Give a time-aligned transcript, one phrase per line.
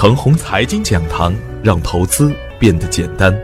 [0.00, 3.38] 程红财经讲堂，让投资变得简单。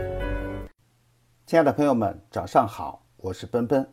[1.45, 3.87] 亲爱的朋友们，早上好，我是奔奔，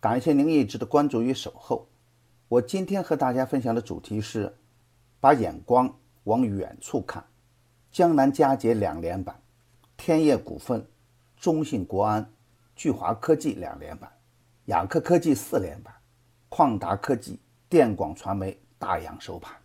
[0.00, 1.88] 感谢您一直的关注与守候。
[2.46, 4.54] 我今天和大家分享的主题是：
[5.18, 5.90] 把眼光
[6.24, 7.24] 往远处看。
[7.90, 9.40] 江南嘉捷两连板，
[9.96, 10.86] 天业股份、
[11.38, 12.30] 中信国安、
[12.76, 14.12] 聚华科技两连板，
[14.66, 15.94] 雅克科技四连板，
[16.50, 17.40] 旷达科技、
[17.70, 19.56] 电广传媒大阳收盘。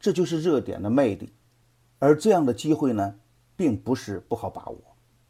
[0.00, 1.32] 这就是热点的魅力。
[2.02, 3.14] 而这样的机会呢，
[3.54, 4.76] 并不是不好把握，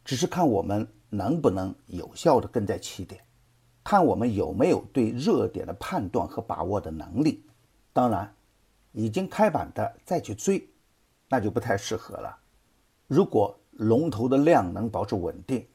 [0.07, 3.23] 只是看我们能不能有效的跟在起点，
[3.85, 7.45] 看我们有没有对热点的判断和把握的能力。
[7.93, 8.35] 当然，
[8.93, 10.67] 已经开板的再去追，
[11.29, 12.39] 那就不太适合了。
[13.07, 15.67] 如果龙头的量能保持稳定，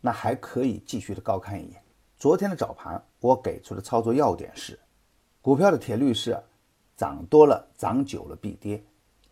[0.00, 1.80] 那还可以继续的高看一眼。
[2.18, 4.76] 昨天的早盘，我给出的操作要点是：
[5.40, 6.36] 股票的铁律是，
[6.96, 8.82] 涨多了、涨久了必跌。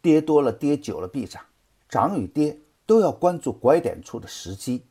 [0.02, 1.44] 跌多了，跌久了必涨，
[1.88, 4.84] 涨与跌都要关注拐点处的时机。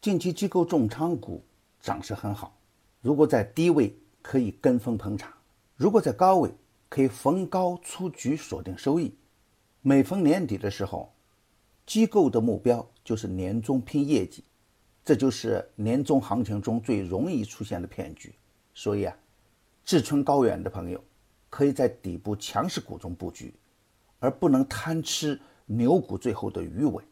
[0.00, 1.44] 近期机构重仓股
[1.80, 2.56] 涨势很好，
[3.00, 5.32] 如果在低位可以跟风捧场，
[5.76, 6.50] 如果在高位
[6.88, 9.14] 可以逢高出局锁定收益。
[9.82, 11.12] 每逢年底的时候，
[11.84, 14.42] 机构的目标就是年终拼业绩，
[15.04, 18.34] 这就是年终行情中最容易出现的骗局。
[18.74, 19.16] 所以啊，
[19.84, 21.02] 志存高远的朋友
[21.48, 23.54] 可以在底部强势股中布局。
[24.18, 27.02] 而不能贪吃牛股最后的鱼尾。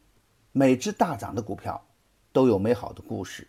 [0.51, 1.85] 每只大涨的股票
[2.31, 3.47] 都有美好的故事，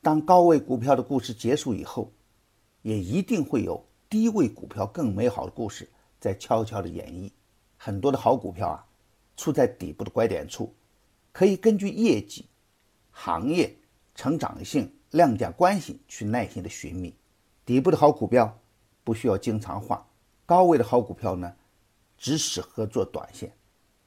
[0.00, 2.12] 当高位股票的故事结束以后，
[2.82, 5.88] 也一定会有低位股票更美好的故事
[6.20, 7.30] 在悄悄的演绎。
[7.76, 8.86] 很多的好股票啊，
[9.36, 10.72] 处在底部的拐点处，
[11.32, 12.46] 可以根据业绩、
[13.10, 13.76] 行业
[14.14, 17.14] 成长性、量价关系去耐心的寻觅。
[17.66, 18.56] 底部的好股票
[19.02, 20.00] 不需要经常换，
[20.46, 21.52] 高位的好股票呢？
[22.16, 23.52] 只适合做短线，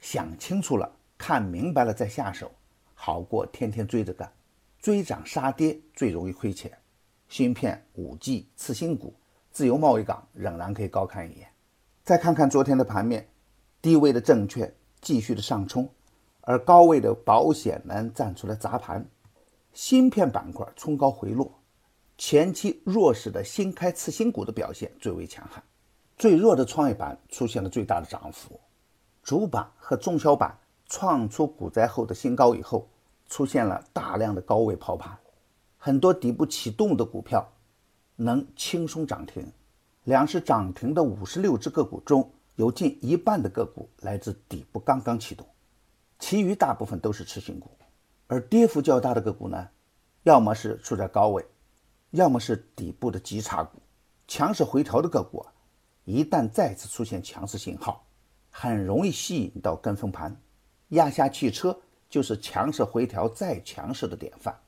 [0.00, 2.50] 想清楚了，看明白了再下手，
[2.94, 4.32] 好过天天追着干，
[4.80, 6.70] 追涨杀跌最容易亏钱。
[7.28, 9.14] 芯片、五 G、次新股、
[9.50, 11.48] 自由贸易港仍然可以高看一眼。
[12.02, 13.28] 再看看昨天的盘面，
[13.82, 15.88] 低位的证券继续的上冲，
[16.40, 19.06] 而高位的保险呢站出来砸盘。
[19.74, 21.60] 芯片板块冲高回落，
[22.16, 25.62] 前期弱势的新开次新股的表现最为强悍。
[26.18, 28.58] 最弱的创业板出现了最大的涨幅，
[29.22, 30.58] 主板和中小板
[30.88, 32.88] 创出股灾后的新高以后，
[33.28, 35.16] 出现了大量的高位抛盘，
[35.78, 37.48] 很多底部启动的股票
[38.16, 39.46] 能轻松涨停。
[40.02, 45.46] 两市涨停的五十六只个股中，有近一半的个股来自底部刚刚启动，
[46.18, 47.70] 其余大部分都是次新股。
[48.26, 49.68] 而跌幅较大的个股呢，
[50.24, 51.46] 要么是处在高位，
[52.10, 53.78] 要么是底部的极差股。
[54.26, 55.52] 强势回调的个股啊。
[56.08, 58.02] 一旦再次出现强势信号，
[58.48, 60.34] 很容易吸引到跟风盘。
[60.88, 64.58] 压下汽车就是强势回调再强势的典范。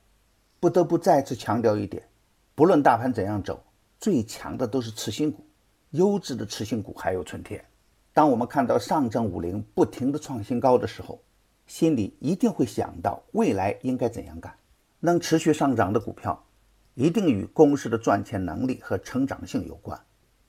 [0.59, 2.07] 不得不再次强调一点：
[2.53, 3.59] 不论大盘怎样走，
[3.99, 5.43] 最强的都是次新股，
[5.89, 7.65] 优质的次新股还有春天。
[8.13, 11.19] 当我们看到上证五零不停的创新高的时候，
[11.65, 14.55] 心里一定会想到未来应该怎样干。
[14.99, 16.45] 能持续上涨的股票，
[16.93, 19.99] 一定与公司的赚钱能力和成长性有关。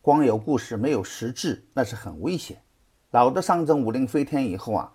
[0.03, 2.61] 光有故事没有实质，那是很危险。
[3.13, 4.93] 老的上证五零飞天以后啊，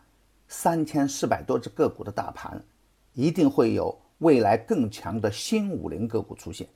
[0.50, 2.62] 三千四百多只个股的大盘，
[3.14, 6.68] 一定会有未来更强的新五零个股出现。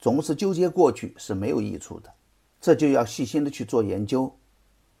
[0.00, 2.12] 总是纠结过去是没有益处的，
[2.60, 4.36] 这就要细心的去做研究，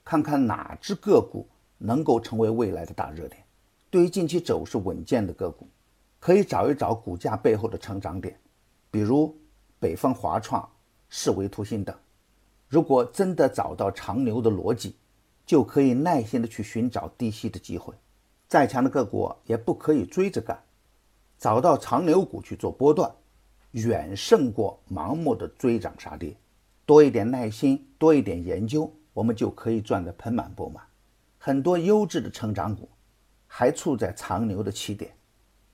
[0.04, 3.42] 看看哪只个股能够成为未来的大热点。
[3.90, 5.66] 对于近期走势稳健的个股，
[6.20, 8.38] 可以找一找股价背后的成长点，
[8.92, 9.36] 比如
[9.80, 10.70] 北方华创、
[11.08, 11.92] 世维图新等。
[12.70, 14.94] 如果真的找到长牛的逻辑，
[15.44, 17.92] 就可以耐心的去寻找低吸的机会。
[18.46, 20.62] 再强的个股也不可以追着干，
[21.36, 23.12] 找到长牛股去做波段，
[23.72, 26.36] 远胜过盲目的追涨杀跌。
[26.86, 30.80] 多一点耐心，多一点研究，我们就可以赚得盆满钵满。
[31.38, 32.88] 很多优质的成长股
[33.48, 35.12] 还处在长牛的起点，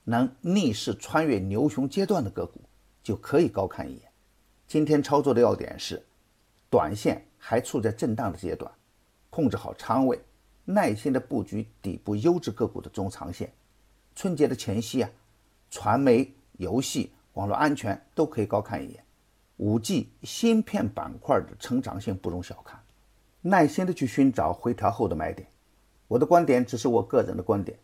[0.03, 2.59] 能逆势穿越牛熊阶段的个股
[3.03, 4.01] 就可以高看一眼。
[4.65, 6.03] 今天操作的要点是。
[6.69, 8.71] 短线还处在震荡的阶段，
[9.29, 10.19] 控制好仓位，
[10.65, 13.51] 耐心的布局底部优质个股的中长线。
[14.15, 15.09] 春节的前夕啊，
[15.69, 19.03] 传媒、游戏、网络安全都可以高看一眼。
[19.57, 22.79] 五 G 芯片板块的成长性不容小看，
[23.41, 25.47] 耐心的去寻找回调后的买点。
[26.07, 27.77] 我的观点只是我个人的观点，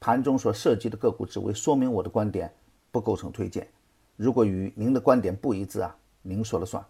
[0.00, 2.52] 盘中所涉及的个股只为说明我的观点，
[2.90, 3.68] 不构成推荐。
[4.16, 6.84] 如果与您的观点不一致啊，您说了算。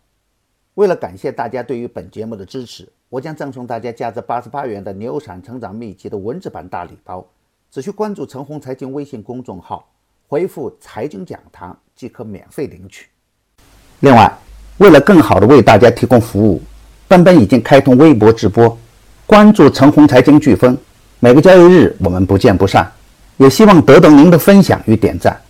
[0.75, 7.27] 为了感谢大家对于本节目的支持，我将赠送大家价值八十八元的《牛散成长秘籍》的文字版大礼包。
[7.71, 9.89] 只需关注陈红财经微信公众号，
[10.27, 13.07] 回复“财经讲堂”即可免费领取。
[14.01, 14.33] 另外，
[14.79, 16.61] 为了更好的为大家提供服务，
[17.07, 18.77] 奔奔已经开通微博直播，
[19.27, 20.77] 关注陈红财经飓风，
[21.19, 22.91] 每个交易日我们不见不散。
[23.37, 25.41] 也希望得到您的分享与点赞。